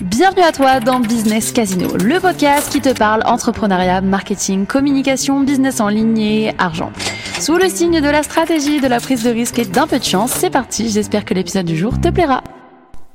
Bienvenue 0.00 0.42
à 0.42 0.50
toi 0.50 0.80
dans 0.80 0.98
Business 0.98 1.52
Casino, 1.52 1.96
le 1.96 2.18
podcast 2.18 2.70
qui 2.72 2.80
te 2.80 2.92
parle 2.92 3.22
entrepreneuriat, 3.26 4.00
marketing, 4.00 4.66
communication, 4.66 5.40
business 5.40 5.78
en 5.78 5.88
ligne 5.88 6.18
et 6.18 6.54
argent. 6.58 6.90
Sous 7.38 7.56
le 7.56 7.68
signe 7.68 8.00
de 8.00 8.08
la 8.08 8.24
stratégie, 8.24 8.80
de 8.80 8.88
la 8.88 8.98
prise 8.98 9.22
de 9.22 9.30
risque 9.30 9.60
et 9.60 9.64
d'un 9.64 9.86
peu 9.86 10.00
de 10.00 10.04
chance, 10.04 10.32
c'est 10.32 10.50
parti, 10.50 10.90
j'espère 10.90 11.24
que 11.24 11.32
l'épisode 11.32 11.66
du 11.66 11.76
jour 11.76 12.00
te 12.00 12.08
plaira. 12.08 12.42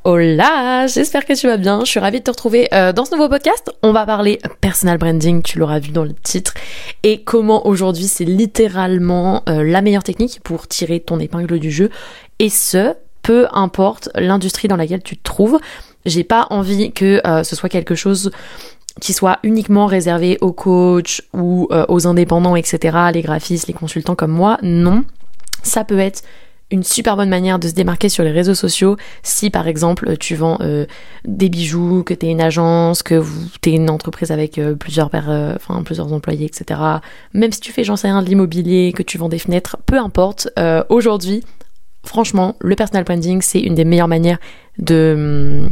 Hola, 0.05 0.87
j'espère 0.87 1.25
que 1.25 1.33
tu 1.33 1.47
vas 1.47 1.57
bien. 1.57 1.81
Je 1.81 1.89
suis 1.89 1.99
ravie 1.99 2.19
de 2.19 2.23
te 2.23 2.31
retrouver 2.31 2.69
euh, 2.73 2.93
dans 2.93 3.03
ce 3.03 3.11
nouveau 3.11 3.27
podcast. 3.27 3.69
On 3.83 3.91
va 3.91 4.05
parler 4.05 4.39
personal 4.61 4.97
branding, 4.97 5.41
tu 5.41 5.59
l'auras 5.59 5.79
vu 5.79 5.91
dans 5.91 6.05
le 6.05 6.13
titre, 6.13 6.53
et 7.03 7.23
comment 7.23 7.67
aujourd'hui 7.67 8.07
c'est 8.07 8.23
littéralement 8.23 9.43
euh, 9.49 9.63
la 9.63 9.81
meilleure 9.81 10.03
technique 10.03 10.39
pour 10.41 10.69
tirer 10.69 11.01
ton 11.01 11.19
épingle 11.19 11.59
du 11.59 11.71
jeu, 11.71 11.89
et 12.39 12.49
ce, 12.49 12.93
peu 13.29 13.45
importe 13.53 14.09
l'industrie 14.15 14.67
dans 14.67 14.75
laquelle 14.75 15.03
tu 15.03 15.15
te 15.15 15.21
trouves. 15.21 15.59
J'ai 16.03 16.23
pas 16.23 16.47
envie 16.49 16.91
que 16.91 17.21
euh, 17.27 17.43
ce 17.43 17.55
soit 17.55 17.69
quelque 17.69 17.93
chose 17.93 18.31
qui 18.99 19.13
soit 19.13 19.37
uniquement 19.43 19.85
réservé 19.85 20.39
aux 20.41 20.51
coachs 20.51 21.21
ou 21.33 21.69
aux 21.87 22.07
indépendants, 22.07 22.55
etc., 22.55 22.97
les 23.13 23.21
graphistes, 23.21 23.67
les 23.67 23.73
consultants 23.73 24.15
comme 24.15 24.31
moi. 24.31 24.57
Non, 24.63 25.03
ça 25.61 25.83
peut 25.83 25.99
être 25.99 26.23
une 26.71 26.83
super 26.83 27.15
bonne 27.17 27.29
manière 27.29 27.59
de 27.59 27.67
se 27.67 27.73
démarquer 27.73 28.09
sur 28.09 28.23
les 28.23 28.31
réseaux 28.31 28.53
sociaux 28.53 28.95
si 29.23 29.49
par 29.49 29.67
exemple 29.67 30.17
tu 30.17 30.35
vends 30.35 30.57
euh, 30.61 30.85
des 31.25 31.49
bijoux, 31.49 32.03
que 32.03 32.13
tu 32.13 32.27
es 32.27 32.29
une 32.29 32.41
agence, 32.41 33.01
que 33.01 33.23
tu 33.61 33.69
es 33.71 33.73
une 33.73 33.89
entreprise 33.89 34.31
avec 34.31 34.57
euh, 34.57 34.75
plusieurs, 34.75 35.09
euh, 35.13 35.55
plusieurs 35.83 36.13
employés, 36.13 36.45
etc. 36.45 36.79
Même 37.33 37.51
si 37.51 37.59
tu 37.59 37.71
fais, 37.71 37.83
j'en 37.83 37.95
sais 37.95 38.07
rien, 38.07 38.21
de 38.21 38.27
l'immobilier, 38.27 38.93
que 38.93 39.03
tu 39.03 39.17
vends 39.17 39.29
des 39.29 39.39
fenêtres, 39.39 39.77
peu 39.85 39.97
importe. 39.97 40.49
Aujourd'hui, 40.89 41.43
franchement, 42.09 42.55
le 42.59 42.75
personal 42.75 43.03
branding, 43.03 43.41
c'est 43.41 43.59
une 43.59 43.75
des 43.75 43.85
meilleures 43.85 44.07
manières 44.07 44.39
de... 44.79 45.67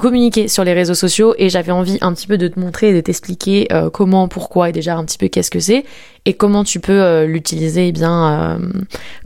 Communiquer 0.00 0.46
sur 0.48 0.62
les 0.62 0.72
réseaux 0.72 0.94
sociaux 0.94 1.34
et 1.38 1.48
j'avais 1.48 1.72
envie 1.72 1.98
un 2.02 2.12
petit 2.12 2.26
peu 2.26 2.38
de 2.38 2.48
te 2.48 2.60
montrer 2.60 2.90
et 2.90 2.94
de 2.94 3.00
t'expliquer 3.00 3.66
euh, 3.72 3.90
comment, 3.90 4.28
pourquoi 4.28 4.68
et 4.68 4.72
déjà 4.72 4.96
un 4.96 5.04
petit 5.04 5.18
peu 5.18 5.28
qu'est-ce 5.28 5.50
que 5.50 5.58
c'est 5.58 5.84
et 6.26 6.34
comment 6.34 6.64
tu 6.64 6.80
peux 6.80 7.00
euh, 7.00 7.26
l'utiliser 7.26 7.88
eh 7.88 7.92
bien 7.92 8.58
euh, 8.60 8.72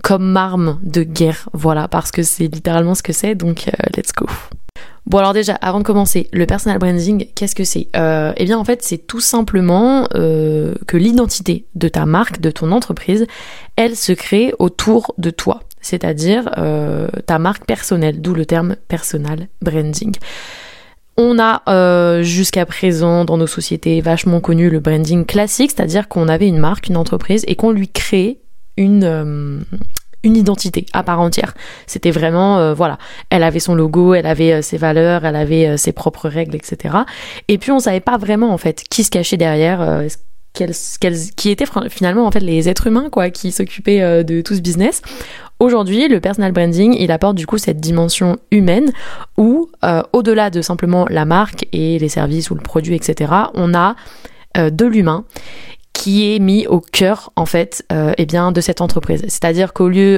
comme 0.02 0.36
arme 0.36 0.78
de 0.82 1.02
guerre. 1.02 1.48
Voilà, 1.52 1.88
parce 1.88 2.10
que 2.10 2.22
c'est 2.22 2.46
littéralement 2.46 2.94
ce 2.94 3.02
que 3.02 3.12
c'est, 3.12 3.34
donc 3.34 3.68
let's 3.96 4.12
go. 4.16 4.26
Bon 5.06 5.18
alors 5.18 5.32
déjà, 5.32 5.54
avant 5.56 5.80
de 5.80 5.84
commencer, 5.84 6.28
le 6.32 6.46
personal 6.46 6.78
branding, 6.78 7.26
qu'est-ce 7.34 7.54
que 7.54 7.64
c'est? 7.64 7.88
Eh 7.94 8.44
bien 8.44 8.58
en 8.58 8.64
fait, 8.64 8.82
c'est 8.82 9.06
tout 9.06 9.20
simplement 9.20 10.08
que 10.12 10.96
l'identité 10.96 11.66
de 11.74 11.88
ta 11.88 12.06
marque, 12.06 12.40
de 12.40 12.50
ton 12.50 12.72
entreprise, 12.72 13.26
elle 13.76 13.96
se 13.96 14.12
crée 14.12 14.54
autour 14.58 15.14
de 15.18 15.30
toi 15.30 15.60
c'est-à-dire 15.84 16.50
euh, 16.56 17.08
ta 17.26 17.38
marque 17.38 17.66
personnelle, 17.66 18.20
d'où 18.20 18.34
le 18.34 18.46
terme 18.46 18.74
personal 18.88 19.48
branding. 19.60 20.14
On 21.16 21.38
a 21.38 21.62
euh, 21.68 22.22
jusqu'à 22.22 22.66
présent 22.66 23.24
dans 23.24 23.36
nos 23.36 23.46
sociétés 23.46 24.00
vachement 24.00 24.40
connu 24.40 24.70
le 24.70 24.80
branding 24.80 25.26
classique, 25.26 25.72
c'est-à-dire 25.76 26.08
qu'on 26.08 26.28
avait 26.28 26.48
une 26.48 26.58
marque, 26.58 26.88
une 26.88 26.96
entreprise 26.96 27.44
et 27.46 27.54
qu'on 27.54 27.70
lui 27.70 27.88
crée 27.88 28.38
une, 28.78 29.04
euh, 29.04 29.60
une 30.24 30.36
identité 30.36 30.86
à 30.94 31.02
part 31.02 31.20
entière. 31.20 31.52
C'était 31.86 32.10
vraiment, 32.10 32.72
voilà, 32.72 32.98
elle 33.28 33.42
avait 33.42 33.60
son 33.60 33.74
logo, 33.74 34.14
elle 34.14 34.26
avait 34.26 34.62
ses 34.62 34.78
valeurs, 34.78 35.26
elle 35.26 35.36
avait 35.36 35.76
ses 35.76 35.92
propres 35.92 36.30
règles, 36.30 36.56
etc. 36.56 36.96
Et 37.46 37.58
puis 37.58 37.72
on 37.72 37.78
savait 37.78 38.00
pas 38.00 38.16
vraiment 38.16 38.52
en 38.52 38.58
fait 38.58 38.82
qui 38.88 39.04
se 39.04 39.10
cachait 39.10 39.36
derrière, 39.36 40.02
qui 40.54 41.50
étaient 41.50 41.66
finalement 41.90 42.26
en 42.26 42.30
fait 42.30 42.40
les 42.40 42.68
êtres 42.68 42.86
humains 42.86 43.10
quoi, 43.10 43.30
qui 43.30 43.52
s'occupaient 43.52 44.24
de 44.24 44.40
tout 44.40 44.54
ce 44.56 44.60
business. 44.60 45.02
Aujourd'hui, 45.60 46.08
le 46.08 46.20
personal 46.20 46.52
branding, 46.52 46.96
il 46.98 47.12
apporte 47.12 47.36
du 47.36 47.46
coup 47.46 47.58
cette 47.58 47.78
dimension 47.78 48.38
humaine 48.50 48.92
où, 49.38 49.70
euh, 49.84 50.02
au-delà 50.12 50.50
de 50.50 50.60
simplement 50.60 51.06
la 51.08 51.24
marque 51.24 51.66
et 51.72 51.98
les 51.98 52.08
services 52.08 52.50
ou 52.50 52.54
le 52.54 52.60
produit, 52.60 52.96
etc., 52.96 53.32
on 53.54 53.72
a 53.72 53.94
euh, 54.56 54.70
de 54.70 54.84
l'humain 54.84 55.24
qui 55.92 56.34
est 56.34 56.40
mis 56.40 56.66
au 56.66 56.80
cœur 56.80 57.32
en 57.36 57.46
fait 57.46 57.84
euh, 57.92 58.12
eh 58.18 58.26
bien, 58.26 58.50
de 58.50 58.60
cette 58.60 58.80
entreprise. 58.80 59.22
C'est-à-dire 59.22 59.72
qu'au 59.72 59.88
lieu 59.88 60.16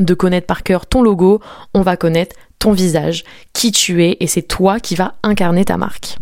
de 0.00 0.14
connaître 0.14 0.48
par 0.48 0.64
cœur 0.64 0.86
ton 0.86 1.00
logo, 1.00 1.40
on 1.72 1.82
va 1.82 1.96
connaître 1.96 2.34
ton 2.58 2.72
visage, 2.72 3.24
qui 3.52 3.70
tu 3.70 4.04
es, 4.04 4.16
et 4.18 4.26
c'est 4.26 4.42
toi 4.42 4.80
qui 4.80 4.96
vas 4.96 5.14
incarner 5.22 5.64
ta 5.64 5.76
marque. 5.76 6.18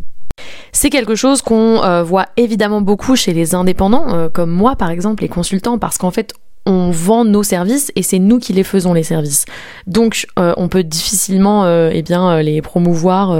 C'est 0.73 0.91
quelque 0.91 1.15
chose 1.15 1.41
qu'on 1.41 2.03
voit 2.03 2.27
évidemment 2.37 2.83
beaucoup 2.83 3.17
chez 3.17 3.33
les 3.33 3.55
indépendants, 3.55 4.29
comme 4.29 4.51
moi 4.51 4.77
par 4.77 4.91
exemple, 4.91 5.23
les 5.23 5.29
consultants, 5.31 5.79
parce 5.79 5.97
qu'en 5.97 6.11
fait, 6.11 6.35
on 6.67 6.91
vend 6.91 7.25
nos 7.25 7.43
services 7.43 7.91
et 7.97 8.03
c'est 8.03 8.19
nous 8.19 8.39
qui 8.39 8.53
les 8.53 8.65
faisons 8.65 8.93
les 8.93 9.03
services. 9.03 9.45
Donc 9.87 10.27
euh, 10.39 10.55
on 10.57 10.69
peut 10.69 10.85
difficilement 10.85 11.65
euh, 11.65 11.91
eh 11.93 12.03
bien 12.03 12.31
euh, 12.31 12.43
les 12.43 12.63
promouvoir 12.63 13.31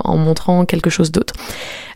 en 0.00 0.16
montrant 0.16 0.64
quelque 0.64 0.90
chose 0.90 1.12
d'autre. 1.12 1.34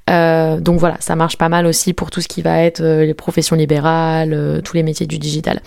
donc 0.09 0.79
voilà, 0.79 0.97
ça 1.01 1.17
marche 1.17 1.37
pas 1.37 1.49
mal 1.49 1.67
aussi 1.67 1.93
pour 1.93 2.11
tout 2.11 2.21
ce 2.21 2.29
qui 2.29 2.43
va 2.43 2.63
être 2.63 2.83
les 2.83 3.15
professions 3.15 3.57
libérales, 3.57 4.61
tous 4.65 4.77
les 4.77 4.83
métiers 4.83 5.07
du 5.07 5.19
digital. 5.19 5.61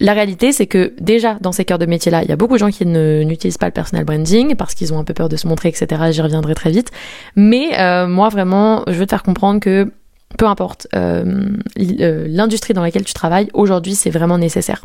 La 0.00 0.12
réalité, 0.12 0.52
c'est 0.52 0.66
que 0.66 0.92
déjà 1.00 1.38
dans 1.40 1.52
ces 1.52 1.64
cœurs 1.64 1.78
de 1.78 1.86
métier-là, 1.86 2.22
il 2.24 2.28
y 2.28 2.32
a 2.32 2.36
beaucoup 2.36 2.54
de 2.54 2.58
gens 2.58 2.70
qui 2.70 2.84
n'utilisent 2.84 3.58
pas 3.58 3.66
le 3.66 3.72
personal 3.72 4.04
branding 4.04 4.56
parce 4.56 4.74
qu'ils 4.74 4.92
ont 4.92 4.98
un 4.98 5.04
peu 5.04 5.14
peur 5.14 5.28
de 5.28 5.36
se 5.36 5.46
montrer, 5.46 5.68
etc. 5.68 5.86
J'y 6.10 6.20
reviendrai 6.20 6.54
très 6.54 6.70
vite. 6.70 6.90
Mais 7.36 7.70
moi 8.06 8.28
vraiment, 8.28 8.82
je 8.88 8.94
veux 8.94 9.06
te 9.06 9.10
faire 9.10 9.22
comprendre 9.22 9.60
que 9.60 9.90
peu 10.36 10.46
importe 10.46 10.86
euh, 10.94 11.48
euh, 11.78 12.26
l'industrie 12.28 12.74
dans 12.74 12.82
laquelle 12.82 13.04
tu 13.04 13.14
travailles, 13.14 13.48
aujourd'hui 13.54 13.94
c'est 13.94 14.10
vraiment 14.10 14.38
nécessaire 14.38 14.84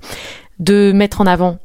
de 0.60 0.92
mettre 0.92 1.22
en 1.22 1.26
avant 1.26 1.58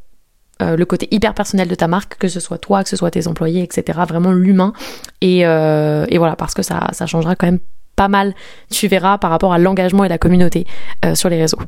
euh, 0.62 0.76
le 0.76 0.84
côté 0.84 1.08
hyper 1.10 1.34
personnel 1.34 1.68
de 1.68 1.74
ta 1.74 1.88
marque, 1.88 2.16
que 2.18 2.28
ce 2.28 2.40
soit 2.40 2.58
toi, 2.58 2.84
que 2.84 2.88
ce 2.88 2.96
soit 2.96 3.10
tes 3.10 3.26
employés, 3.26 3.62
etc. 3.62 3.98
Vraiment 4.08 4.32
l'humain. 4.32 4.72
Et, 5.20 5.44
voilà, 5.44 6.36
parce 6.36 6.54
que 6.54 6.62
ça, 6.62 6.88
ça 6.92 7.06
changera 7.06 7.34
quand 7.34 7.46
même 7.46 7.58
pas 7.96 8.08
mal, 8.08 8.34
tu 8.70 8.88
verras, 8.88 9.18
par 9.18 9.30
rapport 9.30 9.52
à 9.52 9.58
l'engagement 9.58 10.04
et 10.04 10.08
la 10.08 10.18
communauté 10.18 10.66
sur 11.14 11.28
les 11.28 11.38
réseaux. 11.38 11.58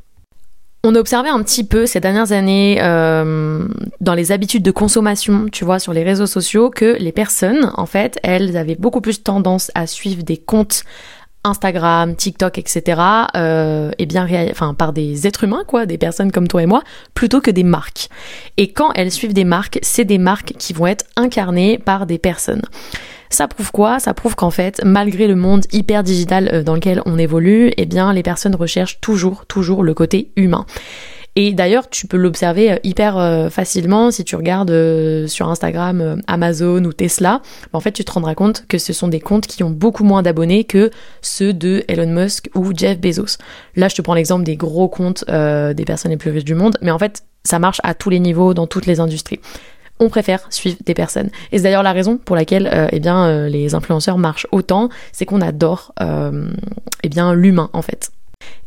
On 0.85 0.95
a 0.95 1.01
observé 1.01 1.29
un 1.29 1.43
petit 1.43 1.65
peu 1.65 1.87
ces 1.87 1.99
dernières 1.99 2.31
années 2.31 2.77
dans 2.79 4.15
les 4.15 4.31
habitudes 4.31 4.63
de 4.63 4.71
consommation, 4.71 5.47
tu 5.51 5.65
vois, 5.65 5.81
sur 5.81 5.93
les 5.93 6.05
réseaux 6.05 6.27
sociaux, 6.27 6.71
que 6.71 6.97
les 6.99 7.13
personnes, 7.13 7.73
en 7.75 7.87
fait, 7.87 8.21
elles 8.23 8.57
avaient 8.57 8.77
beaucoup 8.77 9.01
plus 9.01 9.23
tendance 9.23 9.73
à 9.75 9.89
suivre 9.89 10.23
des 10.23 10.37
comptes 10.37 10.85
Instagram, 11.47 12.15
TikTok, 12.17 12.59
etc. 12.59 13.01
Euh, 13.37 13.91
et 13.99 14.07
bien, 14.07 14.27
par 14.77 14.93
des 14.93 15.27
êtres 15.27 15.45
humains, 15.45 15.65
quoi, 15.67 15.87
des 15.87 15.99
personnes 15.99 16.33
comme 16.33 16.49
toi 16.49 16.63
et 16.63 16.67
moi, 16.67 16.83
plutôt 17.15 17.41
que 17.41 17.51
des 17.51 17.63
marques. 17.63 18.09
Et 18.57 18.73
quand 18.73 18.93
elles 18.95 19.13
suivent 19.13 19.35
des 19.35 19.45
marques, 19.45 19.79
c'est 19.83 20.05
des 20.05 20.19
marques 20.19 20.55
qui 20.59 20.73
vont 20.73 20.87
être 20.87 21.05
incarnées 21.17 21.79
par 21.79 22.07
des 22.07 22.19
personnes. 22.19 22.63
Ça 23.31 23.49
prouve 23.49 23.73
quoi? 23.73 23.99
Ça 23.99 24.15
prouve 24.15 24.37
qu'en 24.37 24.51
fait, 24.51 24.81
malgré 24.85 25.27
le 25.27 25.35
monde 25.35 25.65
hyper 25.73 26.03
digital 26.03 26.49
euh, 26.53 26.63
dans 26.63 26.75
lequel 26.75 27.03
on 27.07 27.19
évolue, 27.19 27.73
eh 27.77 27.87
bien, 27.87 28.13
les 28.13 28.23
personnes 28.23 28.55
recherchent 28.55 29.01
toujours, 29.01 29.47
toujours 29.47 29.83
le 29.83 29.95
côté 29.95 30.31
humain. 30.37 30.67
Et 31.39 31.53
d'ailleurs, 31.53 31.91
tu 31.91 32.07
peux 32.07 32.17
l'observer 32.17 32.73
euh, 32.73 32.77
hyper 32.83 33.19
euh, 33.19 33.51
facilement 33.51 34.11
si 34.11 34.25
tu 34.25 34.37
regardes 34.37 34.71
euh, 34.71 35.27
sur 35.27 35.49
Instagram 35.51 36.23
Amazon 36.27 36.83
ou 36.85 36.93
Tesla. 36.95 37.43
En 37.75 37.81
fait, 37.81 37.93
tu 37.93 38.05
te 38.05 38.11
rendras 38.11 38.35
compte 38.35 38.65
que 38.69 38.79
ce 38.79 38.95
sont 38.95 39.09
des 39.09 39.21
comptes 39.21 39.47
qui 39.47 39.63
ont 39.63 39.71
beaucoup 39.71 40.03
moins 40.03 40.23
d'abonnés 40.23 40.65
que 40.65 40.91
ceux 41.21 41.53
de 41.53 41.85
Elon 41.89 42.09
Musk 42.09 42.49
ou 42.55 42.73
Jeff 42.75 42.99
Bezos. 42.99 43.37
Là, 43.77 43.89
je 43.89 43.95
te 43.95 44.03
prends 44.03 44.15
l'exemple 44.15 44.45
des 44.45 44.57
gros 44.57 44.89
comptes 44.89 45.25
des 45.29 45.85
personnes 45.85 46.11
les 46.11 46.17
plus 46.17 46.31
riches 46.31 46.45
du 46.45 46.55
monde, 46.55 46.79
mais 46.81 46.91
en 46.91 46.99
fait, 46.99 47.23
ça 47.45 47.59
marche 47.59 47.81
à 47.85 47.95
tous 47.95 48.09
les 48.09 48.19
niveaux, 48.19 48.55
dans 48.55 48.67
toutes 48.67 48.87
les 48.87 49.01
industries 49.01 49.41
on 49.99 50.11
préfère 50.11 50.47
suivre 50.51 50.77
des 50.85 50.93
personnes. 50.93 51.31
Et 51.53 51.57
c'est 51.57 51.65
d'ailleurs 51.65 51.83
la 51.83 51.93
raison 51.93 52.19
pour 52.19 52.37
laquelle 52.37 52.89
eh 52.93 53.01
bien, 53.01 53.49
les 53.49 53.75
influenceurs 53.75 54.19
marchent 54.19 54.47
autant, 54.53 54.91
c'est 55.13 55.25
qu'on 55.25 55.41
adore 55.41 55.95
eh 57.03 57.09
bien, 57.09 57.33
l'humain 57.33 57.71
en 57.73 57.81
fait. 57.81 58.11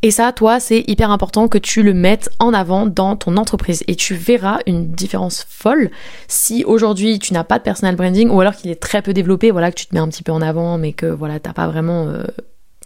Et 0.01 0.11
ça, 0.11 0.31
toi, 0.31 0.61
c'est 0.61 0.85
hyper 0.87 1.11
important 1.11 1.49
que 1.49 1.57
tu 1.57 1.83
le 1.83 1.93
mettes 1.93 2.29
en 2.39 2.53
avant 2.53 2.85
dans 2.85 3.17
ton 3.17 3.35
entreprise. 3.35 3.83
Et 3.87 3.95
tu 3.95 4.13
verras 4.15 4.59
une 4.65 4.91
différence 4.91 5.45
folle 5.49 5.91
si 6.29 6.63
aujourd'hui 6.63 7.19
tu 7.19 7.33
n'as 7.33 7.43
pas 7.43 7.57
de 7.57 7.63
personal 7.63 7.97
branding 7.97 8.29
ou 8.29 8.39
alors 8.39 8.55
qu'il 8.55 8.71
est 8.71 8.79
très 8.79 9.01
peu 9.01 9.11
développé, 9.11 9.51
voilà, 9.51 9.71
que 9.71 9.75
tu 9.75 9.87
te 9.87 9.93
mets 9.93 9.99
un 9.99 10.07
petit 10.07 10.23
peu 10.23 10.31
en 10.31 10.41
avant, 10.41 10.77
mais 10.77 10.93
que 10.93 11.05
voilà, 11.05 11.41
t'as 11.41 11.51
pas 11.51 11.67
vraiment, 11.67 12.07
euh, 12.07 12.23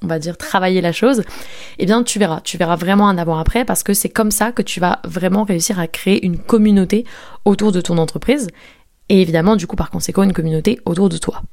on 0.01 0.07
va 0.07 0.17
dire, 0.17 0.37
travaillé 0.37 0.81
la 0.81 0.91
chose. 0.91 1.21
Eh 1.77 1.85
bien, 1.85 2.01
tu 2.01 2.17
verras, 2.17 2.41
tu 2.41 2.57
verras 2.57 2.77
vraiment 2.77 3.07
un 3.07 3.19
avant-après 3.19 3.63
parce 3.63 3.83
que 3.83 3.93
c'est 3.93 4.09
comme 4.09 4.31
ça 4.31 4.51
que 4.51 4.63
tu 4.63 4.79
vas 4.79 4.99
vraiment 5.03 5.43
réussir 5.43 5.79
à 5.79 5.85
créer 5.85 6.25
une 6.25 6.39
communauté 6.39 7.05
autour 7.45 7.71
de 7.71 7.81
ton 7.81 7.99
entreprise. 7.99 8.47
Et 9.09 9.21
évidemment, 9.21 9.55
du 9.55 9.67
coup, 9.67 9.75
par 9.75 9.91
conséquent, 9.91 10.23
une 10.23 10.33
communauté 10.33 10.79
autour 10.85 11.09
de 11.09 11.17
toi. 11.17 11.43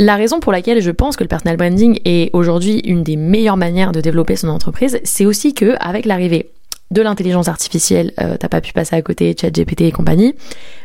La 0.00 0.14
raison 0.14 0.38
pour 0.38 0.52
laquelle 0.52 0.80
je 0.80 0.92
pense 0.92 1.16
que 1.16 1.24
le 1.24 1.28
personal 1.28 1.56
branding 1.56 1.98
est 2.04 2.30
aujourd'hui 2.32 2.78
une 2.84 3.02
des 3.02 3.16
meilleures 3.16 3.56
manières 3.56 3.90
de 3.90 4.00
développer 4.00 4.36
son 4.36 4.48
entreprise, 4.48 5.00
c'est 5.02 5.26
aussi 5.26 5.54
que 5.54 5.74
avec 5.80 6.04
l'arrivée 6.04 6.50
de 6.92 7.02
l'intelligence 7.02 7.48
artificielle, 7.48 8.12
euh, 8.20 8.36
t'as 8.38 8.48
pas 8.48 8.60
pu 8.60 8.72
passer 8.72 8.94
à 8.94 9.02
côté 9.02 9.34
ChatGPT 9.38 9.82
et 9.82 9.92
compagnie, 9.92 10.34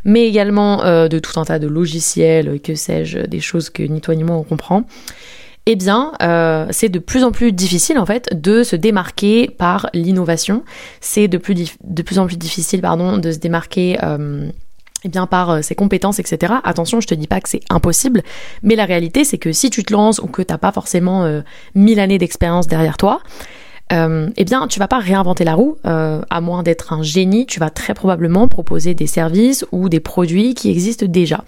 mais 0.04 0.28
également 0.28 0.84
euh, 0.84 1.08
de 1.08 1.20
tout 1.20 1.40
un 1.40 1.46
tas 1.46 1.60
de 1.60 1.68
logiciels, 1.68 2.60
que 2.60 2.74
sais-je, 2.74 3.20
des 3.20 3.40
choses 3.40 3.70
que 3.70 3.84
ni 3.84 4.02
toi 4.02 4.16
ni 4.16 4.24
moi 4.24 4.36
on 4.36 4.44
comprend. 4.44 4.84
Eh 5.66 5.78
bien, 5.78 6.12
euh, 6.22 6.66
c'est 6.72 6.90
de 6.90 7.00
plus 7.00 7.24
en 7.24 7.32
plus 7.32 7.54
difficile 7.54 7.98
en 7.98 8.06
fait 8.06 8.30
de 8.34 8.64
se 8.64 8.76
démarquer 8.76 9.48
par 9.48 9.90
l'innovation. 9.94 10.64
C'est 11.00 11.30
de 11.30 11.38
plus, 11.38 11.76
de 11.82 12.02
plus 12.02 12.20
en 12.20 12.26
plus 12.26 12.36
difficile, 12.36 12.82
pardon, 12.82 13.18
de 13.18 13.32
se 13.32 13.38
démarquer 13.38 13.98
eh 15.04 15.10
bien 15.10 15.28
par 15.28 15.64
ses 15.64 15.76
compétences, 15.76 16.20
etc. 16.20 16.54
Attention, 16.64 17.02
je 17.02 17.08
te 17.08 17.14
dis 17.14 17.28
pas 17.28 17.42
que 17.42 17.50
c'est 17.50 17.62
impossible, 17.70 18.24
mais 18.62 18.76
la 18.76 18.86
réalité 18.86 19.24
c'est 19.24 19.38
que 19.38 19.52
si 19.52 19.70
tu 19.70 19.84
te 19.84 19.94
lances 19.94 20.20
ou 20.20 20.28
que 20.28 20.42
t'as 20.42 20.58
pas 20.58 20.72
forcément 20.72 21.42
mille 21.76 22.00
années 22.00 22.18
d'expérience 22.18 22.68
derrière 22.68 22.98
toi, 22.98 23.22
euh, 23.92 24.30
eh 24.38 24.46
bien, 24.46 24.68
tu 24.68 24.80
vas 24.80 24.88
pas 24.88 25.00
réinventer 25.00 25.44
la 25.44 25.56
roue, 25.56 25.78
euh, 25.86 26.22
à 26.30 26.42
moins 26.42 26.64
d'être 26.64 26.94
un 26.94 27.04
génie, 27.04 27.46
tu 27.46 27.60
vas 27.60 27.70
très 27.70 27.94
probablement 27.94 28.48
proposer 28.48 28.94
des 28.94 29.08
services 29.08 29.66
ou 29.72 29.90
des 29.90 30.00
produits 30.00 30.54
qui 30.56 30.70
existent 30.70 31.06
déjà. 31.06 31.44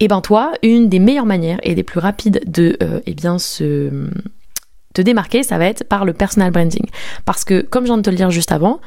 Et 0.00 0.06
eh 0.06 0.08
ben 0.08 0.20
toi, 0.20 0.52
une 0.62 0.88
des 0.88 0.98
meilleures 0.98 1.26
manières 1.26 1.60
et 1.62 1.74
des 1.74 1.84
plus 1.84 2.00
rapides 2.00 2.42
de 2.46 2.76
euh, 2.82 3.00
eh 3.06 3.14
bien 3.14 3.38
se 3.38 4.08
te 4.94 5.02
démarquer, 5.02 5.42
ça 5.42 5.58
va 5.58 5.66
être 5.66 5.84
par 5.84 6.04
le 6.04 6.12
personal 6.12 6.50
branding. 6.50 6.86
Parce 7.24 7.44
que, 7.44 7.62
comme 7.62 7.84
je 7.84 7.88
viens 7.88 7.98
de 7.98 8.02
te 8.02 8.10
le 8.10 8.16
dire 8.16 8.30
juste 8.30 8.52
avant, 8.52 8.80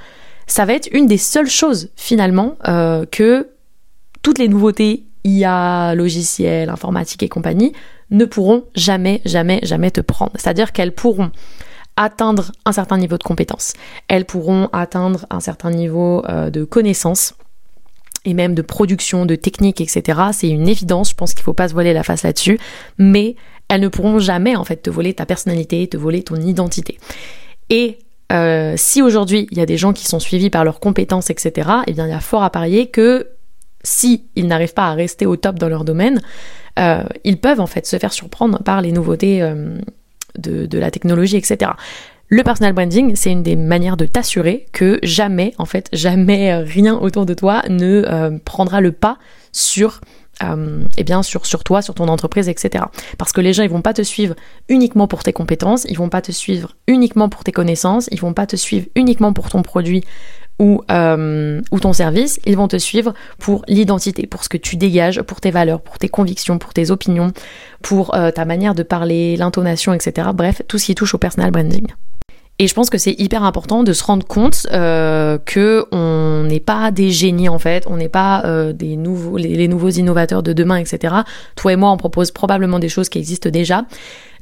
ça 0.45 0.65
va 0.65 0.73
être 0.73 0.89
une 0.91 1.07
des 1.07 1.17
seules 1.17 1.49
choses 1.49 1.89
finalement 1.95 2.57
que 3.11 3.47
toutes 4.25 4.39
les 4.39 4.47
nouveautés 4.47 5.03
IA, 5.23 5.93
logiciels, 5.93 6.71
informatique 6.71 7.21
et 7.21 7.29
compagnie 7.29 7.73
ne 8.09 8.25
pourront 8.25 8.63
jamais, 8.73 9.21
jamais, 9.23 9.59
jamais 9.61 9.91
te 9.91 10.01
prendre. 10.01 10.31
C'est-à-dire 10.33 10.71
qu'elles 10.71 10.95
pourront 10.95 11.29
atteindre 11.95 12.51
un 12.65 12.71
certain 12.71 12.97
niveau 12.97 13.19
de 13.19 13.23
compétence. 13.23 13.73
Elles 14.07 14.25
pourront 14.25 14.67
atteindre 14.73 15.27
un 15.29 15.39
certain 15.39 15.69
niveau 15.69 16.23
euh, 16.27 16.49
de 16.49 16.63
connaissance 16.63 17.35
et 18.25 18.33
même 18.33 18.55
de 18.55 18.63
production, 18.63 19.27
de 19.27 19.35
technique, 19.35 19.79
etc. 19.79 20.19
C'est 20.31 20.49
une 20.49 20.67
évidence, 20.67 21.11
je 21.11 21.15
pense 21.15 21.35
qu'il 21.35 21.41
ne 21.41 21.45
faut 21.45 21.53
pas 21.53 21.67
se 21.67 21.73
voiler 21.73 21.93
la 21.93 22.01
face 22.01 22.23
là-dessus, 22.23 22.57
mais 22.97 23.35
elles 23.67 23.81
ne 23.81 23.89
pourront 23.89 24.17
jamais 24.17 24.55
en 24.55 24.63
fait 24.63 24.77
te 24.77 24.89
voler 24.89 25.13
ta 25.13 25.27
personnalité, 25.27 25.85
te 25.87 25.97
voler 25.97 26.23
ton 26.23 26.37
identité. 26.37 26.97
Et 27.69 27.99
euh, 28.31 28.73
si 28.75 29.03
aujourd'hui 29.03 29.47
il 29.51 29.59
y 29.59 29.61
a 29.61 29.67
des 29.67 29.77
gens 29.77 29.93
qui 29.93 30.05
sont 30.07 30.19
suivis 30.19 30.49
par 30.49 30.65
leurs 30.65 30.79
compétences, 30.79 31.29
etc., 31.29 31.69
eh 31.85 31.93
bien 31.93 32.07
il 32.07 32.09
y 32.09 32.13
a 32.13 32.19
fort 32.19 32.41
à 32.41 32.49
parier 32.49 32.87
que 32.87 33.34
si 33.85 34.25
ils 34.35 34.47
n'arrivent 34.47 34.73
pas 34.73 34.89
à 34.89 34.93
rester 34.93 35.25
au 35.25 35.37
top 35.37 35.57
dans 35.57 35.69
leur 35.69 35.85
domaine, 35.85 36.21
euh, 36.77 37.03
ils 37.23 37.39
peuvent 37.39 37.61
en 37.61 37.67
fait 37.67 37.87
se 37.87 37.97
faire 37.97 38.11
surprendre 38.11 38.61
par 38.63 38.81
les 38.81 38.91
nouveautés 38.91 39.41
de, 40.37 40.77
la 40.77 40.91
technologie, 40.91 41.37
etc. 41.37 41.71
Le 42.27 42.43
personal 42.43 42.73
branding, 42.73 43.15
c'est 43.15 43.31
une 43.31 43.43
des 43.43 43.55
manières 43.55 43.97
de 43.97 44.05
t'assurer 44.05 44.65
que 44.73 44.99
jamais, 45.03 45.53
en 45.59 45.65
fait, 45.65 45.89
jamais 45.93 46.55
rien 46.55 46.95
autour 46.95 47.25
de 47.25 47.33
toi 47.33 47.61
ne 47.69 48.03
euh, 48.05 48.37
prendra 48.43 48.81
le 48.81 48.91
pas 48.91 49.17
sur 49.51 50.01
euh, 50.43 50.83
eh 50.97 51.03
bien 51.03 51.23
sur, 51.23 51.45
sur 51.45 51.63
toi, 51.63 51.81
sur 51.81 51.93
ton 51.93 52.09
entreprise, 52.09 52.49
etc. 52.49 52.83
Parce 53.17 53.31
que 53.31 53.39
les 53.39 53.53
gens, 53.53 53.63
ils 53.63 53.69
vont 53.69 53.81
pas 53.81 53.93
te 53.93 54.01
suivre 54.01 54.35
uniquement 54.67 55.07
pour 55.07 55.23
tes 55.23 55.31
compétences, 55.31 55.85
ils 55.87 55.97
vont 55.97 56.09
pas 56.09 56.21
te 56.21 56.33
suivre 56.33 56.75
uniquement 56.87 57.29
pour 57.29 57.43
tes 57.45 57.53
connaissances, 57.53 58.09
ils 58.11 58.19
vont 58.19 58.33
pas 58.33 58.45
te 58.45 58.57
suivre 58.57 58.87
uniquement 58.95 59.31
pour 59.31 59.49
ton 59.49 59.61
produit 59.61 60.03
ou, 60.59 60.81
euh, 60.89 61.61
ton 61.81 61.93
service, 61.93 62.39
ils 62.45 62.55
vont 62.55 62.67
te 62.67 62.77
suivre 62.77 63.13
pour 63.39 63.63
l'identité, 63.67 64.25
pour 64.25 64.43
ce 64.43 64.49
que 64.49 64.57
tu 64.57 64.75
dégages, 64.75 65.21
pour 65.21 65.41
tes 65.41 65.51
valeurs, 65.51 65.81
pour 65.81 65.97
tes 65.99 66.09
convictions, 66.09 66.57
pour 66.57 66.73
tes 66.73 66.91
opinions, 66.91 67.31
pour 67.81 68.15
euh, 68.15 68.31
ta 68.31 68.45
manière 68.45 68.73
de 68.73 68.83
parler, 68.83 69.37
l'intonation, 69.37 69.93
etc. 69.93 70.29
Bref, 70.33 70.61
tout 70.67 70.77
ce 70.77 70.85
qui 70.85 70.95
touche 70.95 71.13
au 71.13 71.17
personal 71.17 71.51
branding. 71.51 71.87
Et 72.57 72.67
je 72.67 72.73
pense 72.73 72.89
que 72.89 72.97
c'est 72.97 73.19
hyper 73.19 73.43
important 73.43 73.83
de 73.83 73.91
se 73.91 74.01
rendre 74.01 74.25
compte 74.25 74.65
euh, 74.71 75.37
que 75.45 75.85
on 75.91 76.43
n'est 76.47 76.61
pas 76.61 76.89
des 76.91 77.11
génies 77.11 77.49
en 77.49 77.59
fait, 77.59 77.83
on 77.87 77.97
n'est 77.97 78.07
pas 78.07 78.43
euh, 78.45 78.71
des 78.71 78.95
nouveaux, 78.95 79.35
les, 79.35 79.67
nouveaux 79.67 79.89
innovateurs 79.89 80.41
de 80.41 80.53
demain, 80.53 80.77
etc. 80.77 81.15
Toi 81.57 81.73
et 81.73 81.75
moi, 81.75 81.91
on 81.91 81.97
propose 81.97 82.31
probablement 82.31 82.79
des 82.79 82.87
choses 82.87 83.09
qui 83.09 83.19
existent 83.19 83.49
déjà. 83.49 83.85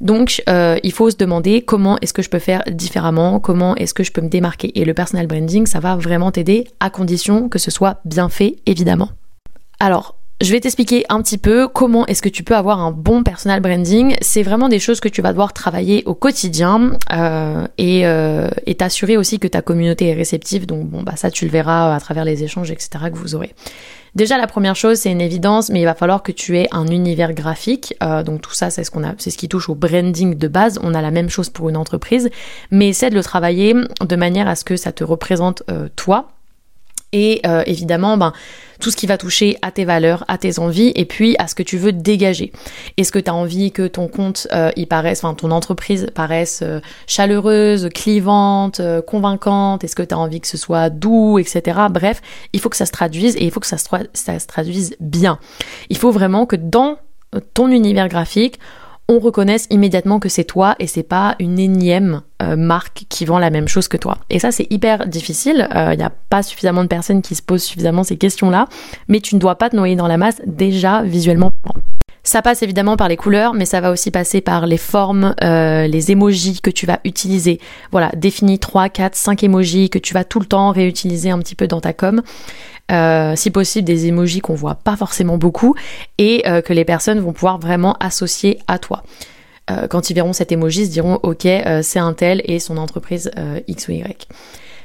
Donc, 0.00 0.44
euh, 0.48 0.78
il 0.84 0.92
faut 0.92 1.10
se 1.10 1.16
demander 1.16 1.62
comment 1.62 1.98
est-ce 2.02 2.12
que 2.12 2.22
je 2.22 2.30
peux 2.30 2.38
faire 2.38 2.62
différemment, 2.70 3.40
comment 3.40 3.74
est-ce 3.74 3.94
que 3.94 4.04
je 4.04 4.12
peux 4.12 4.22
me 4.22 4.28
démarquer. 4.28 4.78
Et 4.78 4.84
le 4.84 4.94
personal 4.94 5.26
branding, 5.26 5.66
ça 5.66 5.80
va 5.80 5.96
vraiment 5.96 6.30
t'aider 6.30 6.68
à 6.78 6.90
condition 6.90 7.48
que 7.48 7.58
ce 7.58 7.72
soit 7.72 8.00
bien 8.04 8.28
fait, 8.28 8.56
évidemment. 8.66 9.10
Alors, 9.80 10.16
je 10.40 10.50
vais 10.50 10.58
t'expliquer 10.58 11.04
un 11.08 11.22
petit 11.22 11.38
peu 11.38 11.68
comment 11.68 12.06
est-ce 12.06 12.20
que 12.20 12.28
tu 12.28 12.42
peux 12.42 12.56
avoir 12.56 12.80
un 12.80 12.90
bon 12.90 13.22
personal 13.22 13.60
branding. 13.60 14.16
C'est 14.20 14.42
vraiment 14.42 14.68
des 14.68 14.80
choses 14.80 14.98
que 14.98 15.08
tu 15.08 15.22
vas 15.22 15.30
devoir 15.30 15.52
travailler 15.52 16.02
au 16.06 16.14
quotidien 16.14 16.98
euh, 17.12 17.66
euh, 17.80 18.50
et 18.66 18.74
t'assurer 18.74 19.16
aussi 19.16 19.38
que 19.38 19.46
ta 19.46 19.62
communauté 19.62 20.08
est 20.08 20.14
réceptive. 20.14 20.66
Donc 20.66 20.86
bon 20.86 21.02
bah 21.02 21.14
ça 21.16 21.30
tu 21.30 21.44
le 21.44 21.52
verras 21.52 21.94
à 21.94 22.00
travers 22.00 22.24
les 22.24 22.42
échanges 22.42 22.72
etc 22.72 23.04
que 23.12 23.16
vous 23.16 23.36
aurez. 23.36 23.54
Déjà 24.16 24.36
la 24.36 24.48
première 24.48 24.74
chose 24.74 24.98
c'est 24.98 25.12
une 25.12 25.20
évidence, 25.20 25.70
mais 25.70 25.80
il 25.80 25.84
va 25.84 25.94
falloir 25.94 26.22
que 26.22 26.32
tu 26.32 26.58
aies 26.58 26.68
un 26.72 26.88
univers 26.88 27.32
graphique. 27.32 27.94
Euh, 28.02 28.24
donc 28.24 28.42
tout 28.42 28.54
ça 28.54 28.70
c'est 28.70 28.82
ce 28.82 28.90
qu'on 28.90 29.04
a, 29.04 29.14
c'est 29.18 29.30
ce 29.30 29.38
qui 29.38 29.48
touche 29.48 29.68
au 29.68 29.76
branding 29.76 30.34
de 30.34 30.48
base. 30.48 30.80
On 30.82 30.94
a 30.94 31.00
la 31.00 31.12
même 31.12 31.30
chose 31.30 31.48
pour 31.48 31.68
une 31.68 31.76
entreprise, 31.76 32.28
mais 32.72 32.88
essaie 32.88 33.10
de 33.10 33.14
le 33.14 33.22
travailler 33.22 33.74
de 34.00 34.16
manière 34.16 34.48
à 34.48 34.56
ce 34.56 34.64
que 34.64 34.76
ça 34.76 34.90
te 34.90 35.04
représente 35.04 35.62
toi 35.94 36.28
et 37.14 37.40
euh, 37.46 37.62
évidemment 37.64 38.18
ben, 38.18 38.34
tout 38.80 38.90
ce 38.90 38.96
qui 38.96 39.06
va 39.06 39.16
toucher 39.16 39.56
à 39.62 39.70
tes 39.70 39.86
valeurs, 39.86 40.24
à 40.28 40.36
tes 40.36 40.58
envies 40.58 40.92
et 40.96 41.06
puis 41.06 41.36
à 41.38 41.46
ce 41.46 41.54
que 41.54 41.62
tu 41.62 41.78
veux 41.78 41.92
dégager. 41.92 42.52
Est-ce 42.98 43.12
que 43.12 43.20
tu 43.20 43.30
as 43.30 43.34
envie 43.34 43.72
que 43.72 43.86
ton 43.86 44.08
compte 44.08 44.48
euh, 44.52 44.70
il 44.76 44.88
paraisse, 44.88 45.24
enfin 45.24 45.32
ton 45.34 45.52
entreprise 45.52 46.08
paraisse 46.14 46.60
euh, 46.62 46.80
chaleureuse, 47.06 47.88
clivante, 47.94 48.82
convaincante? 49.06 49.84
Est-ce 49.84 49.96
que 49.96 50.02
tu 50.02 50.12
as 50.12 50.18
envie 50.18 50.40
que 50.40 50.48
ce 50.48 50.58
soit 50.58 50.90
doux, 50.90 51.38
etc. 51.38 51.80
Bref, 51.88 52.20
il 52.52 52.60
faut 52.60 52.68
que 52.68 52.76
ça 52.76 52.86
se 52.86 52.92
traduise 52.92 53.36
et 53.36 53.44
il 53.44 53.50
faut 53.52 53.60
que 53.60 53.66
ça 53.66 53.78
se 53.78 54.46
traduise 54.46 54.96
bien. 54.98 55.38
Il 55.88 55.96
faut 55.96 56.10
vraiment 56.10 56.44
que 56.44 56.56
dans 56.56 56.98
ton 57.54 57.68
univers 57.68 58.08
graphique, 58.08 58.58
on 59.08 59.18
reconnaisse 59.18 59.66
immédiatement 59.70 60.18
que 60.18 60.28
c'est 60.28 60.44
toi 60.44 60.76
et 60.78 60.86
c'est 60.86 61.02
pas 61.02 61.36
une 61.38 61.58
énième 61.58 62.22
euh, 62.42 62.56
marque 62.56 63.04
qui 63.08 63.24
vend 63.24 63.38
la 63.38 63.50
même 63.50 63.68
chose 63.68 63.88
que 63.88 63.96
toi. 63.96 64.18
Et 64.30 64.38
ça 64.38 64.50
c'est 64.50 64.66
hyper 64.70 65.06
difficile, 65.06 65.68
il 65.70 65.76
euh, 65.76 65.94
n'y 65.96 66.02
a 66.02 66.10
pas 66.10 66.42
suffisamment 66.42 66.82
de 66.82 66.88
personnes 66.88 67.22
qui 67.22 67.34
se 67.34 67.42
posent 67.42 67.64
suffisamment 67.64 68.04
ces 68.04 68.16
questions-là, 68.16 68.66
mais 69.08 69.20
tu 69.20 69.34
ne 69.34 69.40
dois 69.40 69.56
pas 69.56 69.70
te 69.70 69.76
noyer 69.76 69.96
dans 69.96 70.08
la 70.08 70.16
masse 70.16 70.40
déjà 70.46 71.02
visuellement. 71.02 71.52
Ça 72.26 72.40
passe 72.40 72.62
évidemment 72.62 72.96
par 72.96 73.08
les 73.08 73.18
couleurs, 73.18 73.52
mais 73.52 73.66
ça 73.66 73.82
va 73.82 73.90
aussi 73.90 74.10
passer 74.10 74.40
par 74.40 74.66
les 74.66 74.78
formes, 74.78 75.34
euh, 75.44 75.86
les 75.86 76.10
emojis 76.10 76.62
que 76.62 76.70
tu 76.70 76.86
vas 76.86 76.98
utiliser. 77.04 77.60
Voilà, 77.92 78.10
définis 78.16 78.58
3, 78.58 78.88
4, 78.88 79.14
5 79.14 79.44
emojis 79.44 79.90
que 79.90 79.98
tu 79.98 80.14
vas 80.14 80.24
tout 80.24 80.40
le 80.40 80.46
temps 80.46 80.70
réutiliser 80.70 81.28
un 81.28 81.38
petit 81.38 81.54
peu 81.54 81.66
dans 81.66 81.82
ta 81.82 81.92
com. 81.92 82.22
Euh, 82.90 83.36
si 83.36 83.50
possible 83.50 83.84
des 83.84 84.06
emojis 84.06 84.40
qu'on 84.40 84.54
voit 84.54 84.74
pas 84.74 84.96
forcément 84.96 85.36
beaucoup 85.36 85.74
et 86.16 86.42
euh, 86.46 86.62
que 86.62 86.72
les 86.72 86.86
personnes 86.86 87.20
vont 87.20 87.34
pouvoir 87.34 87.58
vraiment 87.58 87.94
associer 88.00 88.58
à 88.68 88.78
toi. 88.78 89.02
quand 89.88 90.10
ils 90.10 90.14
verront 90.14 90.34
cet 90.34 90.52
emoji, 90.52 90.82
ils 90.82 90.90
diront 90.90 91.18
ok, 91.22 91.46
c'est 91.82 91.98
un 91.98 92.12
tel 92.12 92.42
et 92.44 92.58
son 92.58 92.76
entreprise 92.76 93.30
X 93.66 93.88
ou 93.88 93.92
Y. 93.92 94.28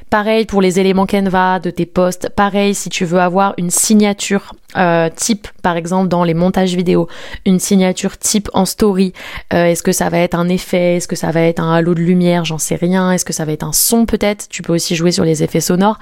Pareil 0.09 0.45
pour 0.47 0.59
les 0.59 0.79
éléments 0.79 1.05
Canva 1.05 1.59
de 1.59 1.69
tes 1.69 1.85
posts. 1.85 2.29
Pareil 2.29 2.73
si 2.73 2.89
tu 2.89 3.05
veux 3.05 3.19
avoir 3.19 3.53
une 3.59 3.69
signature 3.69 4.53
euh, 4.75 5.07
type, 5.15 5.47
par 5.61 5.77
exemple 5.77 6.07
dans 6.07 6.23
les 6.23 6.33
montages 6.33 6.75
vidéo, 6.75 7.07
une 7.45 7.59
signature 7.59 8.17
type 8.17 8.49
en 8.53 8.65
story. 8.65 9.13
Euh, 9.53 9.65
est-ce 9.65 9.83
que 9.83 9.91
ça 9.91 10.09
va 10.09 10.17
être 10.17 10.33
un 10.33 10.49
effet? 10.49 10.95
Est-ce 10.95 11.07
que 11.07 11.15
ça 11.15 11.29
va 11.29 11.41
être 11.41 11.59
un 11.59 11.71
halo 11.71 11.93
de 11.93 11.99
lumière? 11.99 12.43
J'en 12.43 12.57
sais 12.57 12.73
rien. 12.73 13.11
Est-ce 13.11 13.23
que 13.23 13.33
ça 13.33 13.45
va 13.45 13.51
être 13.51 13.63
un 13.63 13.71
son 13.71 14.07
peut-être? 14.07 14.49
Tu 14.49 14.63
peux 14.63 14.73
aussi 14.73 14.95
jouer 14.95 15.11
sur 15.11 15.25
les 15.25 15.43
effets 15.43 15.61
sonores 15.61 15.99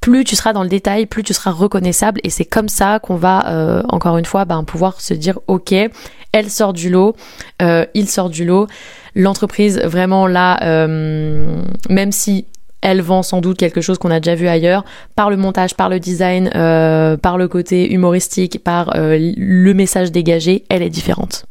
plus 0.00 0.22
tu 0.22 0.36
seras 0.36 0.52
dans 0.52 0.62
le 0.62 0.68
détail, 0.68 1.06
plus 1.06 1.24
tu 1.24 1.34
seras 1.34 1.50
reconnaissable 1.50 2.20
et 2.22 2.30
c'est 2.30 2.44
comme 2.44 2.68
ça 2.68 3.00
qu'on 3.00 3.16
va 3.16 3.48
euh, 3.48 3.82
encore 3.88 4.16
une 4.16 4.24
fois 4.24 4.44
ben, 4.44 4.62
pouvoir 4.62 5.00
se 5.00 5.12
dire 5.12 5.40
ok, 5.48 5.74
elle 6.30 6.50
sort 6.50 6.72
du 6.72 6.88
lot, 6.88 7.16
il 7.60 8.08
sort 8.08 8.30
du 8.30 8.44
lot, 8.44 8.68
l'entreprise 9.16 9.80
vraiment 9.80 10.28
là, 10.28 10.86
même 10.86 12.12
si 12.12 12.46
elle 12.80 13.00
vend 13.00 13.22
sans 13.22 13.40
doute 13.40 13.58
quelque 13.58 13.80
chose 13.80 13.98
qu'on 13.98 14.10
a 14.10 14.20
déjà 14.20 14.34
vu 14.34 14.48
ailleurs, 14.48 14.84
par 15.16 15.30
le 15.30 15.36
montage, 15.36 15.74
par 15.74 15.88
le 15.88 16.00
design, 16.00 16.50
euh, 16.54 17.16
par 17.16 17.38
le 17.38 17.48
côté 17.48 17.92
humoristique, 17.92 18.62
par 18.62 18.96
euh, 18.96 19.32
le 19.36 19.74
message 19.74 20.12
dégagé, 20.12 20.64
elle 20.68 20.82
est 20.82 20.90
différente. 20.90 21.46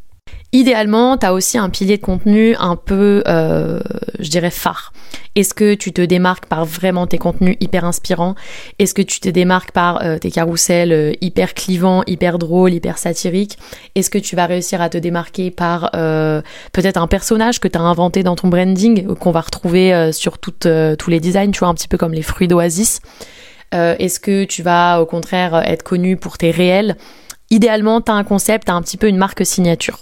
Idéalement, 0.53 1.17
tu 1.17 1.25
as 1.25 1.33
aussi 1.33 1.57
un 1.57 1.69
pilier 1.69 1.97
de 1.97 2.01
contenu 2.01 2.55
un 2.55 2.77
peu, 2.77 3.21
euh, 3.27 3.81
je 4.19 4.29
dirais, 4.29 4.49
phare. 4.49 4.93
Est-ce 5.35 5.53
que 5.53 5.73
tu 5.73 5.91
te 5.91 6.01
démarques 6.01 6.45
par 6.45 6.63
vraiment 6.63 7.05
tes 7.05 7.17
contenus 7.17 7.57
hyper 7.59 7.83
inspirants? 7.83 8.33
Est-ce 8.79 8.93
que 8.93 9.01
tu 9.01 9.19
te 9.19 9.27
démarques 9.27 9.71
par 9.71 10.01
euh, 10.01 10.17
tes 10.17 10.31
carousels 10.31 10.93
euh, 10.93 11.11
hyper 11.19 11.53
clivants, 11.53 12.01
hyper 12.07 12.39
drôles, 12.39 12.73
hyper 12.73 12.97
satiriques? 12.97 13.57
Est-ce 13.95 14.09
que 14.09 14.17
tu 14.17 14.37
vas 14.37 14.45
réussir 14.45 14.81
à 14.81 14.87
te 14.87 14.97
démarquer 14.97 15.51
par 15.51 15.91
peut-être 15.91 16.97
un 16.97 17.07
personnage 17.07 17.59
que 17.59 17.67
tu 17.67 17.77
as 17.77 17.81
inventé 17.81 18.23
dans 18.23 18.37
ton 18.37 18.47
branding, 18.47 19.05
qu'on 19.15 19.31
va 19.31 19.41
retrouver 19.41 20.11
sur 20.13 20.37
tous 20.37 21.09
les 21.09 21.19
designs, 21.19 21.51
tu 21.51 21.59
vois, 21.59 21.67
un 21.67 21.73
petit 21.73 21.87
peu 21.87 21.97
comme 21.97 22.13
les 22.13 22.21
fruits 22.21 22.47
d'Oasis? 22.47 23.01
Est-ce 23.71 24.19
que 24.19 24.45
tu 24.45 24.63
vas 24.63 25.01
au 25.01 25.05
contraire 25.05 25.55
être 25.65 25.83
connu 25.83 26.15
pour 26.15 26.37
tes 26.37 26.51
réels? 26.51 26.95
Idéalement, 27.49 28.01
tu 28.01 28.11
as 28.11 28.15
un 28.15 28.23
concept, 28.23 28.65
tu 28.65 28.71
as 28.71 28.75
un 28.75 28.81
petit 28.81 28.97
peu 28.97 29.07
une 29.07 29.17
marque 29.17 29.45
signature. 29.45 30.01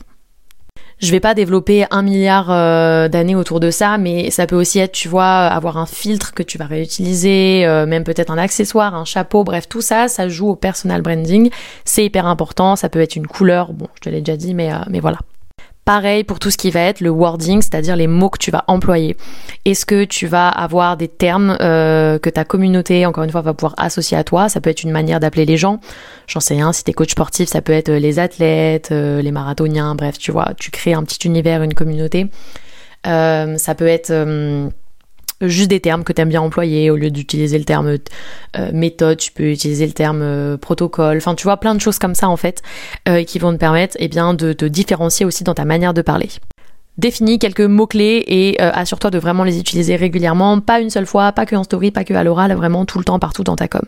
Je 1.00 1.12
vais 1.12 1.20
pas 1.20 1.34
développer 1.34 1.86
un 1.92 2.02
milliard 2.02 2.50
euh, 2.50 3.10
d'années 3.10 3.36
autour 3.36 3.60
de 3.60 3.70
ça, 3.70 3.98
mais 3.98 4.32
ça 4.32 4.48
peut 4.48 4.56
aussi 4.56 4.80
être, 4.80 4.94
tu 4.94 5.10
vois, 5.10 5.46
avoir 5.48 5.78
un 5.78 5.86
filtre 5.86 6.34
que 6.34 6.42
tu 6.42 6.58
vas 6.58 6.66
réutiliser, 6.66 7.66
euh, 7.66 7.86
même 7.86 8.06
peut-être 8.06 8.32
un 8.32 8.38
accessoire, 8.38 8.96
un 8.96 9.04
chapeau, 9.06 9.44
bref, 9.44 9.68
tout 9.68 9.82
ça, 9.82 10.08
ça 10.08 10.30
joue 10.30 10.50
au 10.50 10.56
personal 10.56 11.02
branding. 11.02 11.50
C'est 11.84 12.06
hyper 12.06 12.26
important. 12.26 12.76
Ça 12.78 12.88
peut 12.88 13.02
être 13.02 13.18
une 13.18 13.28
couleur, 13.28 13.74
bon, 13.74 13.88
je 13.96 14.02
te 14.02 14.10
l'ai 14.10 14.22
déjà 14.22 14.38
dit, 14.38 14.54
mais, 14.54 14.72
euh, 14.72 14.78
mais 14.90 15.02
voilà. 15.02 15.18
Pareil 15.86 16.24
pour 16.24 16.40
tout 16.40 16.50
ce 16.50 16.58
qui 16.58 16.72
va 16.72 16.80
être 16.80 17.00
le 17.00 17.12
wording, 17.12 17.62
c'est-à-dire 17.62 17.96
les 17.96 18.08
mots 18.08 18.30
que 18.30 18.40
tu 18.40 18.50
vas 18.50 18.64
employer. 18.68 19.16
Est-ce 19.66 19.86
que 19.86 20.04
tu 20.04 20.26
vas 20.26 20.50
avoir 20.50 20.98
des 20.98 21.08
termes 21.08 21.56
euh, 21.62 22.18
que 22.18 22.32
ta 22.32 22.44
communauté, 22.44 23.06
encore 23.06 23.24
une 23.24 23.30
fois, 23.30 23.42
va 23.42 23.54
pouvoir 23.54 23.76
associer 23.78 24.18
à 24.18 24.24
toi? 24.24 24.50
Ça 24.50 24.62
peut 24.62 24.72
être 24.72 24.82
une 24.82 24.90
manière 24.90 25.20
d'appeler 25.20 25.46
les 25.46 25.58
gens. 25.58 25.80
J'en 26.26 26.40
sais 26.40 26.56
rien, 26.56 26.74
si 26.74 26.84
t'es 26.84 26.94
coach 26.94 27.12
sportif, 27.12 27.50
ça 27.50 27.62
peut 27.62 27.72
être 27.72 27.90
euh, 27.90 28.00
les 28.00 28.18
athlètes, 28.18 28.90
euh, 28.92 29.22
les 29.22 29.30
marathoniens, 29.30 29.94
bref, 29.94 30.18
tu 30.18 30.32
vois, 30.32 30.54
tu 30.58 30.72
crées 30.72 30.94
un 30.94 31.04
petit 31.04 31.28
univers, 31.28 31.62
une 31.62 31.76
communauté. 31.76 32.32
ça 33.04 33.76
peut 33.78 33.86
être 33.86 34.12
juste 35.42 35.70
des 35.70 35.80
termes 35.80 36.04
que 36.04 36.14
tu 36.14 36.22
aimes 36.22 36.30
bien 36.30 36.42
employer 36.42 36.90
au 36.92 36.96
lieu 36.96 37.12
d'utiliser 37.12 37.58
le 37.58 37.66
terme 37.66 37.98
euh, 38.58 38.72
méthode 38.74 39.18
tu 39.18 39.32
peux 39.32 39.52
utiliser 39.52 39.86
le 39.86 39.94
terme 39.94 40.22
euh, 40.22 40.58
protocole. 40.58 41.18
Enfin 41.18 41.36
tu 41.36 41.44
vois 41.44 41.58
plein 41.58 41.76
de 41.76 41.82
choses 41.82 42.00
comme 42.00 42.16
ça 42.16 42.30
en 42.30 42.38
fait 42.38 42.62
euh, 43.08 43.24
qui 43.24 43.40
vont 43.40 43.52
te 43.52 43.58
permettre 43.58 43.96
eh 44.00 44.08
bien 44.08 44.34
de 44.34 44.54
te 44.54 44.66
différencier 44.66 45.26
aussi 45.26 45.44
dans 45.44 45.54
ta 45.54 45.66
manière 45.66 45.94
de 45.94 46.02
parler. 46.02 46.30
Définis 46.98 47.40
quelques 47.40 47.60
mots-clés 47.60 48.24
et 48.26 48.58
assure-toi 48.62 49.12
de 49.12 49.20
vraiment 49.20 49.44
les 49.44 49.60
utiliser 49.60 49.98
régulièrement, 49.98 50.62
pas 50.62 50.80
une 50.80 50.90
seule 50.90 51.06
fois, 51.06 51.34
pas 51.34 51.46
que 51.46 51.54
en 51.54 51.66
story, 51.66 51.92
pas 51.92 52.06
que 52.06 52.14
à 52.14 52.24
l'oral, 52.24 52.54
vraiment 52.54 52.86
tout 52.86 53.00
le 53.00 53.04
temps, 53.04 53.20
partout 53.20 53.44
dans 53.44 53.58
ta 53.58 53.68
com. 53.68 53.82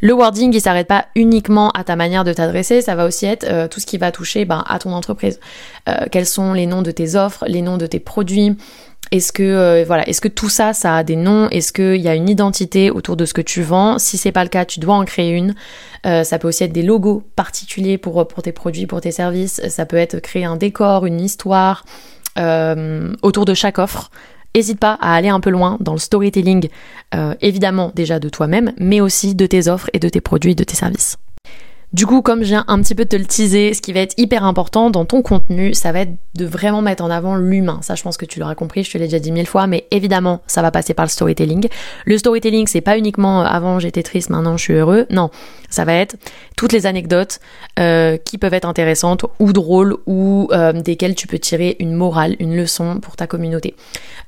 Le 0.00 0.12
wording, 0.12 0.52
il 0.52 0.60
s'arrête 0.60 0.88
pas 0.88 1.06
uniquement 1.14 1.70
à 1.70 1.84
ta 1.84 1.96
manière 1.96 2.24
de 2.24 2.32
t'adresser, 2.32 2.82
ça 2.82 2.94
va 2.94 3.06
aussi 3.06 3.26
être 3.26 3.68
tout 3.68 3.80
ce 3.80 3.86
qui 3.86 3.96
va 3.96 4.12
toucher 4.12 4.44
ben, 4.44 4.62
à 4.68 4.78
ton 4.78 4.92
entreprise. 4.92 5.40
quels 6.10 6.26
sont 6.26 6.52
les 6.52 6.66
noms 6.66 6.82
de 6.82 6.90
tes 6.90 7.14
offres, 7.14 7.44
les 7.46 7.62
noms 7.62 7.78
de 7.78 7.86
tes 7.86 8.00
produits, 8.00 8.56
est-ce 9.12 9.32
que 9.32 9.42
euh, 9.42 10.28
tout 10.34 10.48
ça, 10.48 10.72
ça 10.72 10.96
a 10.96 11.04
des 11.04 11.16
noms? 11.16 11.48
Est-ce 11.50 11.72
qu'il 11.72 12.00
y 12.00 12.08
a 12.08 12.14
une 12.14 12.28
identité 12.28 12.90
autour 12.90 13.16
de 13.16 13.24
ce 13.24 13.34
que 13.34 13.40
tu 13.40 13.62
vends? 13.62 13.98
Si 13.98 14.18
c'est 14.18 14.32
pas 14.32 14.42
le 14.42 14.48
cas, 14.48 14.64
tu 14.64 14.80
dois 14.80 14.96
en 14.96 15.04
créer 15.04 15.30
une. 15.30 15.54
Euh, 16.06 16.24
ça 16.24 16.38
peut 16.38 16.48
aussi 16.48 16.64
être 16.64 16.72
des 16.72 16.82
logos 16.82 17.22
particuliers 17.36 17.98
pour 17.98 18.26
tes 18.42 18.52
produits, 18.52 18.86
pour 18.86 19.00
tes 19.00 19.12
services. 19.12 19.60
Ça 19.68 19.86
peut 19.86 19.96
être 19.96 20.18
créer 20.18 20.44
un 20.44 20.56
décor, 20.56 21.06
une 21.06 21.20
histoire 21.20 21.84
euh, 22.38 23.12
autour 23.22 23.44
de 23.44 23.54
chaque 23.54 23.78
offre. 23.78 24.10
N'hésite 24.56 24.80
pas 24.80 24.96
à 25.02 25.14
aller 25.14 25.28
un 25.28 25.40
peu 25.40 25.50
loin 25.50 25.76
dans 25.80 25.92
le 25.92 25.98
storytelling, 25.98 26.70
évidemment 27.42 27.92
déjà 27.94 28.18
de 28.18 28.30
toi-même, 28.30 28.72
mais 28.78 29.02
aussi 29.02 29.34
de 29.34 29.44
tes 29.44 29.68
offres 29.68 29.90
et 29.92 29.98
de 29.98 30.08
tes 30.08 30.22
produits, 30.22 30.54
de 30.54 30.64
tes 30.64 30.74
services. 30.74 31.18
Du 31.96 32.04
coup, 32.04 32.20
comme 32.20 32.42
je 32.42 32.48
viens 32.48 32.66
un 32.68 32.78
petit 32.82 32.94
peu 32.94 33.04
de 33.04 33.08
te 33.08 33.16
le 33.16 33.24
teaser, 33.24 33.72
ce 33.72 33.80
qui 33.80 33.94
va 33.94 34.00
être 34.00 34.12
hyper 34.18 34.44
important 34.44 34.90
dans 34.90 35.06
ton 35.06 35.22
contenu, 35.22 35.72
ça 35.72 35.92
va 35.92 36.00
être 36.00 36.12
de 36.34 36.44
vraiment 36.44 36.82
mettre 36.82 37.02
en 37.02 37.08
avant 37.08 37.36
l'humain. 37.36 37.78
Ça, 37.80 37.94
je 37.94 38.02
pense 38.02 38.18
que 38.18 38.26
tu 38.26 38.38
l'auras 38.38 38.54
compris, 38.54 38.84
je 38.84 38.90
te 38.90 38.98
l'ai 38.98 39.04
déjà 39.04 39.18
dit 39.18 39.32
mille 39.32 39.46
fois, 39.46 39.66
mais 39.66 39.86
évidemment, 39.90 40.42
ça 40.46 40.60
va 40.60 40.70
passer 40.70 40.92
par 40.92 41.06
le 41.06 41.08
storytelling. 41.08 41.68
Le 42.04 42.18
storytelling, 42.18 42.66
c'est 42.66 42.82
pas 42.82 42.98
uniquement 42.98 43.40
euh, 43.40 43.44
avant 43.46 43.78
j'étais 43.78 44.02
triste, 44.02 44.28
maintenant 44.28 44.58
je 44.58 44.62
suis 44.62 44.74
heureux. 44.74 45.06
Non, 45.08 45.30
ça 45.70 45.86
va 45.86 45.94
être 45.94 46.16
toutes 46.54 46.72
les 46.72 46.84
anecdotes 46.84 47.40
euh, 47.78 48.18
qui 48.18 48.36
peuvent 48.36 48.52
être 48.52 48.68
intéressantes 48.68 49.24
ou 49.38 49.54
drôles 49.54 49.96
ou 50.04 50.48
euh, 50.52 50.72
desquelles 50.74 51.14
tu 51.14 51.26
peux 51.26 51.38
tirer 51.38 51.76
une 51.80 51.94
morale, 51.94 52.36
une 52.40 52.54
leçon 52.54 53.00
pour 53.00 53.16
ta 53.16 53.26
communauté. 53.26 53.74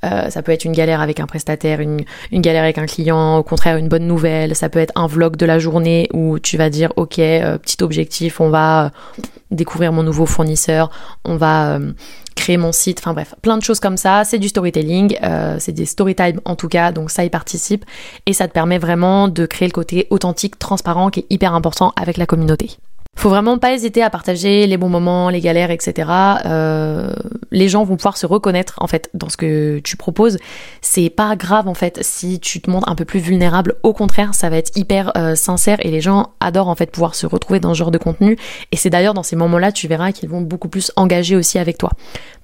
ça 0.02 0.42
peut 0.42 0.52
être 0.52 0.64
une 0.64 0.72
galère 0.72 1.02
avec 1.02 1.20
un 1.20 1.26
prestataire, 1.26 1.80
une, 1.80 2.00
une 2.32 2.40
galère 2.40 2.62
avec 2.62 2.78
un 2.78 2.86
client, 2.86 3.36
au 3.36 3.42
contraire 3.42 3.76
une 3.76 3.88
bonne 3.88 4.06
nouvelle. 4.06 4.56
Ça 4.56 4.70
peut 4.70 4.78
être 4.78 4.92
un 4.94 5.06
vlog 5.06 5.36
de 5.36 5.44
la 5.44 5.58
journée 5.58 6.08
où 6.14 6.38
tu 6.38 6.56
vas 6.56 6.70
dire 6.70 6.94
ok 6.96 7.20
petit 7.58 7.82
objectif, 7.82 8.40
on 8.40 8.50
va 8.50 8.86
euh, 8.86 9.22
découvrir 9.50 9.92
mon 9.92 10.02
nouveau 10.02 10.26
fournisseur, 10.26 10.90
on 11.24 11.36
va 11.36 11.74
euh, 11.74 11.92
créer 12.34 12.56
mon 12.56 12.72
site, 12.72 12.98
enfin 13.00 13.12
bref, 13.12 13.34
plein 13.42 13.58
de 13.58 13.62
choses 13.62 13.80
comme 13.80 13.96
ça. 13.96 14.24
C'est 14.24 14.38
du 14.38 14.48
storytelling, 14.48 15.18
c'est 15.58 15.72
des 15.72 15.86
storytime 15.86 16.40
en 16.44 16.56
tout 16.56 16.68
cas, 16.68 16.92
donc 16.92 17.10
ça 17.10 17.24
y 17.24 17.30
participe 17.30 17.84
et 18.26 18.32
ça 18.32 18.46
te 18.48 18.52
permet 18.52 18.78
vraiment 18.78 19.28
de 19.28 19.44
créer 19.46 19.68
le 19.68 19.72
côté 19.72 20.06
authentique, 20.10 20.58
transparent 20.58 21.10
qui 21.10 21.20
est 21.20 21.26
hyper 21.30 21.54
important 21.54 21.92
avec 21.96 22.16
la 22.16 22.26
communauté. 22.26 22.78
Faut 23.18 23.30
vraiment 23.30 23.58
pas 23.58 23.72
hésiter 23.72 24.00
à 24.00 24.10
partager 24.10 24.68
les 24.68 24.76
bons 24.76 24.88
moments, 24.88 25.28
les 25.28 25.40
galères, 25.40 25.72
etc. 25.72 26.08
Euh, 26.46 27.12
les 27.50 27.68
gens 27.68 27.82
vont 27.82 27.96
pouvoir 27.96 28.16
se 28.16 28.26
reconnaître 28.26 28.76
en 28.78 28.86
fait 28.86 29.10
dans 29.12 29.28
ce 29.28 29.36
que 29.36 29.80
tu 29.80 29.96
proposes. 29.96 30.38
C'est 30.82 31.10
pas 31.10 31.34
grave 31.34 31.66
en 31.66 31.74
fait 31.74 31.98
si 32.00 32.38
tu 32.38 32.60
te 32.60 32.70
montres 32.70 32.88
un 32.88 32.94
peu 32.94 33.04
plus 33.04 33.18
vulnérable. 33.18 33.74
Au 33.82 33.92
contraire, 33.92 34.36
ça 34.36 34.50
va 34.50 34.56
être 34.56 34.70
hyper 34.78 35.10
euh, 35.16 35.34
sincère 35.34 35.84
et 35.84 35.90
les 35.90 36.00
gens 36.00 36.28
adorent 36.38 36.68
en 36.68 36.76
fait 36.76 36.92
pouvoir 36.92 37.16
se 37.16 37.26
retrouver 37.26 37.58
dans 37.58 37.74
ce 37.74 37.78
genre 37.78 37.90
de 37.90 37.98
contenu. 37.98 38.38
Et 38.70 38.76
c'est 38.76 38.88
d'ailleurs 38.88 39.14
dans 39.14 39.24
ces 39.24 39.34
moments-là, 39.34 39.72
tu 39.72 39.88
verras 39.88 40.12
qu'ils 40.12 40.28
vont 40.28 40.40
beaucoup 40.40 40.68
plus 40.68 40.92
engager 40.94 41.34
aussi 41.34 41.58
avec 41.58 41.76
toi. 41.76 41.90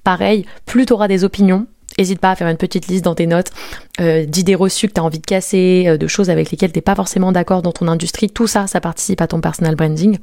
Pareil, 0.03 0.45
plus 0.65 0.85
tu 0.85 0.91
auras 0.91 1.07
des 1.07 1.23
opinions, 1.23 1.67
N'hésite 1.97 2.19
pas 2.19 2.31
à 2.31 2.35
faire 2.35 2.49
une 2.49 2.57
petite 2.57 2.87
liste 2.87 3.05
dans 3.05 3.15
tes 3.15 3.27
notes 3.27 3.51
euh, 4.01 4.25
d'idées 4.25 4.55
reçues 4.55 4.89
que 4.89 4.93
tu 4.93 4.99
as 4.99 5.03
envie 5.05 5.19
de 5.19 5.25
casser, 5.25 5.97
de 5.97 6.07
choses 6.07 6.29
avec 6.29 6.51
lesquelles 6.51 6.73
tu 6.73 6.81
pas 6.81 6.95
forcément 6.95 7.31
d'accord 7.31 7.61
dans 7.61 7.71
ton 7.71 7.87
industrie. 7.87 8.29
Tout 8.29 8.47
ça, 8.47 8.67
ça 8.67 8.81
participe 8.81 9.21
à 9.21 9.27
ton 9.27 9.39
personal 9.39 9.75
branding. 9.75 10.17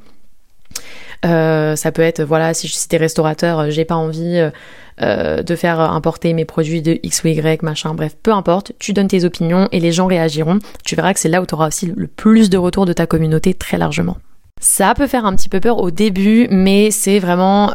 Euh, 1.25 1.75
ça 1.75 1.91
peut 1.91 2.01
être, 2.01 2.21
voilà, 2.23 2.53
si 2.53 2.67
je 2.67 2.73
suis 2.73 2.97
restaurateur, 2.97 3.59
euh, 3.59 3.69
j'ai 3.69 3.85
pas 3.85 3.95
envie 3.95 4.49
euh, 5.01 5.41
de 5.41 5.55
faire 5.55 5.79
importer 5.79 6.33
mes 6.33 6.45
produits 6.45 6.81
de 6.81 6.99
X 7.03 7.23
ou 7.23 7.27
Y, 7.27 7.63
machin, 7.63 7.93
bref, 7.93 8.15
peu 8.21 8.31
importe, 8.31 8.73
tu 8.79 8.93
donnes 8.93 9.07
tes 9.07 9.23
opinions 9.23 9.69
et 9.71 9.79
les 9.79 9.91
gens 9.91 10.07
réagiront. 10.07 10.59
Tu 10.85 10.95
verras 10.95 11.13
que 11.13 11.19
c'est 11.19 11.29
là 11.29 11.41
où 11.41 11.45
tu 11.45 11.55
auras 11.55 11.67
aussi 11.67 11.91
le 11.95 12.07
plus 12.07 12.49
de 12.49 12.57
retour 12.57 12.85
de 12.85 12.93
ta 12.93 13.07
communauté 13.07 13.53
très 13.53 13.77
largement. 13.77 14.17
Ça 14.61 14.93
peut 14.93 15.07
faire 15.07 15.25
un 15.25 15.35
petit 15.35 15.49
peu 15.49 15.59
peur 15.59 15.79
au 15.79 15.91
début, 15.91 16.47
mais 16.49 16.89
c'est 16.89 17.19
vraiment 17.19 17.71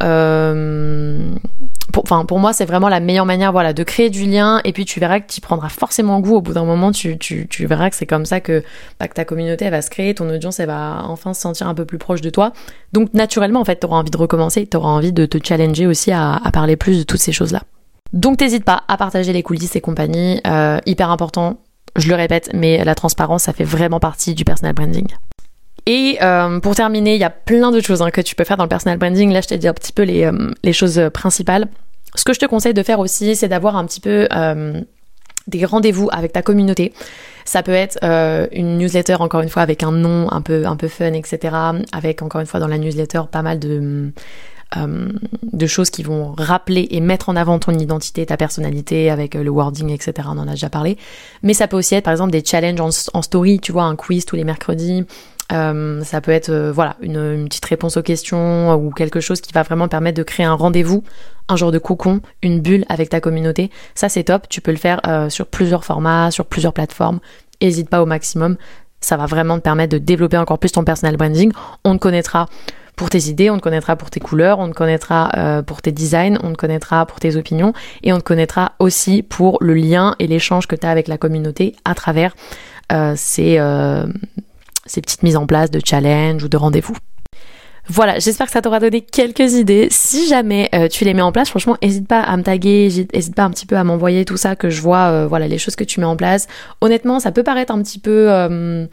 pour, 1.92 2.02
enfin, 2.02 2.24
pour 2.24 2.38
moi, 2.38 2.52
c'est 2.52 2.64
vraiment 2.64 2.88
la 2.88 3.00
meilleure 3.00 3.26
manière, 3.26 3.52
voilà, 3.52 3.72
de 3.72 3.82
créer 3.82 4.10
du 4.10 4.26
lien. 4.26 4.60
Et 4.64 4.72
puis, 4.72 4.84
tu 4.84 5.00
verras 5.00 5.20
que 5.20 5.32
tu 5.32 5.40
prendras 5.40 5.68
forcément 5.68 6.20
goût. 6.20 6.36
Au 6.36 6.40
bout 6.40 6.52
d'un 6.52 6.64
moment, 6.64 6.92
tu, 6.92 7.18
tu, 7.18 7.66
verras 7.66 7.90
que 7.90 7.96
c'est 7.96 8.06
comme 8.06 8.26
ça 8.26 8.40
que, 8.40 8.62
bah, 9.00 9.08
ta 9.08 9.24
communauté, 9.24 9.68
va 9.70 9.80
se 9.80 9.90
créer, 9.90 10.14
ton 10.14 10.28
audience, 10.28 10.60
elle 10.60 10.66
va 10.66 11.04
enfin 11.04 11.32
se 11.34 11.40
sentir 11.40 11.66
un 11.66 11.74
peu 11.74 11.84
plus 11.84 11.98
proche 11.98 12.20
de 12.20 12.30
toi. 12.30 12.52
Donc, 12.92 13.14
naturellement, 13.14 13.60
en 13.60 13.64
fait, 13.64 13.80
tu 13.80 13.86
auras 13.86 13.96
envie 13.96 14.10
de 14.10 14.16
recommencer, 14.16 14.66
tu 14.66 14.76
auras 14.76 14.90
envie 14.90 15.12
de 15.12 15.24
te 15.24 15.38
challenger 15.42 15.86
aussi 15.86 16.12
à, 16.12 16.34
à 16.34 16.50
parler 16.50 16.76
plus 16.76 16.98
de 16.98 17.02
toutes 17.04 17.20
ces 17.20 17.32
choses-là. 17.32 17.62
Donc, 18.12 18.36
t'hésites 18.38 18.64
pas 18.64 18.82
à 18.88 18.96
partager 18.96 19.32
les 19.32 19.42
coulisses 19.42 19.76
et 19.76 19.80
compagnie. 19.80 20.40
Euh, 20.46 20.78
hyper 20.84 21.10
important, 21.10 21.58
je 21.96 22.08
le 22.08 22.14
répète, 22.14 22.50
mais 22.52 22.84
la 22.84 22.94
transparence, 22.94 23.44
ça 23.44 23.52
fait 23.52 23.64
vraiment 23.64 24.00
partie 24.00 24.34
du 24.34 24.44
personal 24.44 24.74
branding. 24.74 25.06
Et 25.88 26.18
euh, 26.20 26.60
pour 26.60 26.74
terminer, 26.74 27.14
il 27.14 27.20
y 27.20 27.24
a 27.24 27.30
plein 27.30 27.72
d'autres 27.72 27.86
choses 27.86 28.02
hein, 28.02 28.10
que 28.10 28.20
tu 28.20 28.34
peux 28.34 28.44
faire 28.44 28.58
dans 28.58 28.64
le 28.64 28.68
personal 28.68 28.98
branding. 28.98 29.32
Là, 29.32 29.40
je 29.40 29.48
t'ai 29.48 29.56
dit 29.56 29.68
un 29.68 29.72
petit 29.72 29.94
peu 29.94 30.02
les, 30.02 30.24
euh, 30.24 30.72
choses 30.72 31.00
principales. 31.14 31.66
Ce 32.14 32.24
que 32.24 32.34
je 32.34 32.38
te 32.38 32.44
conseille 32.44 32.74
de 32.74 32.82
faire 32.82 33.00
aussi, 33.00 33.34
c'est 33.34 33.48
d'avoir 33.48 33.74
un 33.74 33.86
petit 33.86 34.00
peu 34.00 34.28
euh, 34.30 34.82
des 35.46 35.64
rendez-vous 35.64 36.10
avec 36.12 36.34
ta 36.34 36.42
communauté. 36.42 36.92
Ça 37.46 37.62
peut 37.62 37.72
être 37.72 37.98
une 38.52 38.76
newsletter, 38.76 39.14
encore 39.14 39.40
une 39.40 39.48
fois, 39.48 39.62
avec 39.62 39.82
un 39.82 39.90
nom 39.90 40.30
un 40.30 40.42
peu, 40.42 40.66
un 40.66 40.76
peu 40.76 40.88
fun, 40.88 41.14
etc. 41.14 41.56
Avec, 41.92 42.20
encore 42.20 42.42
une 42.42 42.46
fois, 42.46 42.60
dans 42.60 42.68
la 42.68 42.76
newsletter, 42.76 43.22
pas 43.32 43.40
mal 43.40 43.58
de 43.58 44.12
choses 45.66 45.88
qui 45.88 46.02
vont 46.02 46.34
rappeler 46.36 46.88
et 46.90 47.00
mettre 47.00 47.30
en 47.30 47.36
avant 47.36 47.58
ton 47.58 47.72
identité, 47.72 48.26
ta 48.26 48.36
personnalité 48.36 49.08
avec 49.08 49.32
le 49.32 49.48
wording, 49.48 49.88
etc. 49.88 50.28
On 50.30 50.36
en 50.36 50.48
a 50.48 50.50
déjà 50.50 50.68
parlé. 50.68 50.98
Mais 51.42 51.54
ça 51.54 51.66
peut 51.66 51.78
aussi 51.78 51.94
être 51.94 52.04
par 52.04 52.12
exemple 52.12 52.32
des 52.32 52.44
challenges 52.44 52.82
en 53.14 53.22
story, 53.22 53.60
tu 53.60 53.72
vois, 53.72 53.84
un 53.84 53.96
quiz 53.96 54.26
tous 54.26 54.36
les 54.36 54.44
mercredis, 54.44 55.06
euh, 55.52 56.02
ça 56.04 56.20
peut 56.20 56.30
être 56.30 56.50
euh, 56.50 56.70
voilà 56.72 56.96
une, 57.00 57.46
petite 57.48 57.64
réponse 57.64 57.96
aux 57.96 58.02
questions 58.02 58.74
ou 58.74 58.90
quelque 58.90 59.20
chose 59.20 59.40
qui 59.40 59.52
va 59.52 59.62
vraiment 59.62 59.88
permettre 59.88 60.18
de 60.18 60.22
créer 60.22 60.44
un 60.44 60.54
rendez-vous, 60.54 61.02
un 61.48 61.56
genre 61.56 61.72
de 61.72 61.78
cocon, 61.78 62.20
une 62.42 62.60
bulle 62.60 62.84
avec 62.88 63.08
ta 63.08 63.20
communauté. 63.20 63.70
Ça 63.94 64.08
c'est 64.08 64.24
top. 64.24 64.48
Tu 64.48 64.60
peux 64.60 64.70
le 64.70 64.76
faire 64.76 65.00
euh, 65.06 65.30
sur 65.30 65.46
plusieurs 65.46 65.84
formats, 65.84 66.30
sur 66.30 66.46
plusieurs 66.46 66.72
plateformes. 66.72 67.20
Hésite 67.60 67.88
pas 67.88 68.02
au 68.02 68.06
maximum. 68.06 68.56
Ça 69.00 69.16
va 69.16 69.26
vraiment 69.26 69.56
te 69.56 69.62
permettre 69.62 69.92
de 69.92 69.98
développer 69.98 70.36
encore 70.36 70.58
plus 70.58 70.72
ton 70.72 70.84
personal 70.84 71.16
branding. 71.16 71.52
On 71.84 71.96
te 71.96 72.02
connaîtra 72.02 72.46
pour 72.96 73.10
tes 73.10 73.28
idées, 73.28 73.48
on 73.48 73.58
te 73.58 73.62
connaîtra 73.62 73.94
pour 73.94 74.10
tes 74.10 74.18
couleurs, 74.18 74.58
on 74.58 74.68
te 74.68 74.74
connaîtra 74.74 75.62
pour 75.64 75.82
tes 75.82 75.92
designs, 75.92 76.36
on 76.42 76.50
te 76.50 76.56
connaîtra 76.56 77.06
pour 77.06 77.20
tes 77.20 77.36
opinions 77.36 77.72
et 78.02 78.12
on 78.12 78.18
te 78.18 78.24
connaîtra 78.24 78.72
aussi 78.80 79.22
pour 79.22 79.58
le 79.60 79.74
lien 79.74 80.16
et 80.18 80.26
l'échange 80.26 80.66
que 80.66 80.74
tu 80.74 80.84
as 80.84 80.90
avec 80.90 81.06
la 81.06 81.16
communauté 81.16 81.76
à 81.84 81.94
travers 81.94 82.34
ces, 83.14 83.60
ces 84.88 85.00
petites 85.00 85.22
mises 85.22 85.36
en 85.36 85.46
place 85.46 85.70
de 85.70 85.80
challenge 85.84 86.42
ou 86.42 86.48
de 86.48 86.56
rendez-vous. 86.56 86.96
Voilà, 87.90 88.18
j'espère 88.18 88.46
que 88.46 88.52
ça 88.52 88.60
t'aura 88.60 88.80
donné 88.80 89.00
quelques 89.00 89.54
idées. 89.54 89.88
Si 89.90 90.28
jamais 90.28 90.68
euh, 90.74 90.88
tu 90.88 91.04
les 91.04 91.14
mets 91.14 91.22
en 91.22 91.32
place, 91.32 91.48
franchement, 91.48 91.76
n'hésite 91.82 92.06
pas 92.06 92.20
à 92.20 92.36
me 92.36 92.42
taguer, 92.42 93.06
n'hésite 93.14 93.34
pas 93.34 93.44
un 93.44 93.50
petit 93.50 93.64
peu 93.64 93.76
à 93.76 93.84
m'envoyer 93.84 94.26
tout 94.26 94.36
ça, 94.36 94.56
que 94.56 94.68
je 94.68 94.82
vois, 94.82 95.06
euh, 95.06 95.26
voilà, 95.26 95.48
les 95.48 95.56
choses 95.56 95.74
que 95.74 95.84
tu 95.84 95.98
mets 96.00 96.06
en 96.06 96.16
place. 96.16 96.48
Honnêtement, 96.82 97.18
ça 97.18 97.32
peut 97.32 97.42
paraître 97.42 97.72
un 97.72 97.82
petit 97.82 97.98
peu 97.98 98.30
euh, 98.30 98.86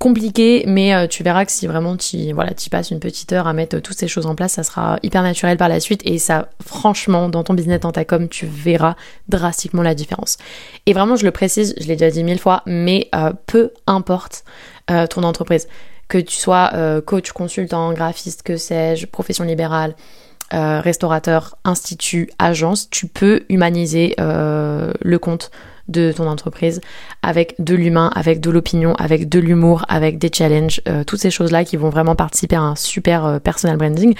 compliqué, 0.00 0.64
mais 0.66 1.06
tu 1.08 1.22
verras 1.22 1.44
que 1.44 1.52
si 1.52 1.66
vraiment 1.66 1.96
tu 1.96 2.32
voilà, 2.32 2.54
tu 2.54 2.70
passes 2.70 2.90
une 2.90 3.00
petite 3.00 3.32
heure 3.32 3.46
à 3.46 3.52
mettre 3.52 3.78
toutes 3.80 3.98
ces 3.98 4.08
choses 4.08 4.24
en 4.24 4.34
place, 4.34 4.54
ça 4.54 4.62
sera 4.62 4.98
hyper 5.02 5.22
naturel 5.22 5.58
par 5.58 5.68
la 5.68 5.78
suite 5.78 6.00
et 6.04 6.18
ça, 6.18 6.48
franchement, 6.66 7.28
dans 7.28 7.44
ton 7.44 7.52
business, 7.52 7.80
dans 7.80 7.92
ta 7.92 8.06
com, 8.06 8.28
tu 8.28 8.46
verras 8.46 8.96
drastiquement 9.28 9.82
la 9.82 9.94
différence. 9.94 10.38
Et 10.86 10.94
vraiment, 10.94 11.16
je 11.16 11.24
le 11.24 11.30
précise, 11.30 11.74
je 11.78 11.86
l'ai 11.86 11.96
déjà 11.96 12.10
dit 12.10 12.24
mille 12.24 12.38
fois, 12.38 12.62
mais 12.64 13.10
peu 13.46 13.72
importe 13.86 14.44
euh, 14.90 15.06
ton 15.06 15.22
entreprise. 15.22 15.68
Que 16.08 16.18
tu 16.18 16.36
sois 16.36 16.70
euh, 16.74 17.00
coach, 17.00 17.30
consultant, 17.30 17.92
graphiste, 17.92 18.42
que 18.42 18.56
sais-je, 18.56 19.06
profession 19.06 19.44
libérale, 19.44 19.94
euh, 20.52 20.80
restaurateur, 20.80 21.56
institut, 21.64 22.28
agence, 22.40 22.90
tu 22.90 23.06
peux 23.06 23.44
humaniser 23.48 24.16
le 24.18 25.16
compte 25.18 25.52
de 25.90 26.12
ton 26.12 26.26
entreprise 26.26 26.80
avec 27.22 27.54
de 27.58 27.74
l'humain, 27.74 28.10
avec 28.14 28.40
de 28.40 28.50
l'opinion, 28.50 28.94
avec 28.94 29.28
de 29.28 29.38
l'humour, 29.38 29.84
avec 29.88 30.18
des 30.18 30.30
challenges, 30.32 30.80
toutes 31.06 31.20
ces 31.20 31.30
choses-là 31.30 31.64
qui 31.64 31.76
vont 31.76 31.90
vraiment 31.90 32.14
participer 32.14 32.56
à 32.56 32.62
un 32.62 32.76
super 32.76 33.40
personal 33.40 33.76
branding. 33.76 34.14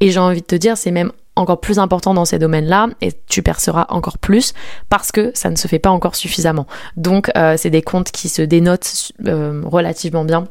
Et 0.00 0.10
j'ai 0.10 0.20
envie 0.20 0.40
de 0.40 0.46
te 0.46 0.56
dire, 0.56 0.76
c'est 0.76 0.90
même 0.90 1.12
encore 1.36 1.60
plus 1.60 1.78
important 1.78 2.14
dans 2.14 2.24
ces 2.24 2.38
domaines-là 2.38 2.88
et 3.00 3.12
tu 3.26 3.42
perceras 3.42 3.86
encore 3.88 4.18
plus 4.18 4.52
parce 4.88 5.12
que 5.12 5.32
ça 5.34 5.50
ne 5.50 5.56
se 5.56 5.68
fait 5.68 5.78
pas 5.78 5.90
encore 5.90 6.14
suffisamment. 6.14 6.66
Donc 6.96 7.30
euh, 7.36 7.56
c'est 7.56 7.70
des 7.70 7.82
comptes 7.82 8.10
qui 8.10 8.28
se 8.28 8.42
dénotent 8.42 9.12
euh, 9.26 9.62
relativement 9.64 10.24
bien. 10.24 10.46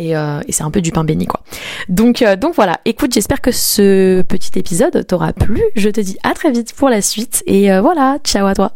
Et, 0.00 0.16
euh, 0.16 0.40
et 0.46 0.52
c'est 0.52 0.62
un 0.62 0.70
peu 0.70 0.80
du 0.80 0.92
pain 0.92 1.02
béni 1.02 1.26
quoi. 1.26 1.40
Donc, 1.88 2.24
donc 2.40 2.54
voilà, 2.54 2.78
écoute, 2.84 3.12
j'espère 3.12 3.40
que 3.40 3.50
ce 3.50 4.22
petit 4.22 4.56
épisode 4.56 5.04
t'aura 5.06 5.32
plu. 5.32 5.60
Je 5.74 5.88
te 5.90 6.00
dis 6.00 6.16
à 6.22 6.34
très 6.34 6.52
vite 6.52 6.72
pour 6.72 6.88
la 6.88 7.02
suite. 7.02 7.42
Et 7.46 7.76
voilà, 7.80 8.18
ciao 8.22 8.46
à 8.46 8.54
toi. 8.54 8.72